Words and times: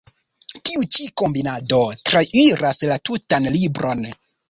Tiu 0.69 0.85
ĉi 0.95 1.05
„kombinado“ 1.23 1.83
trairas 2.13 2.85
la 2.93 3.01
tutan 3.11 3.51
libron. 3.61 4.07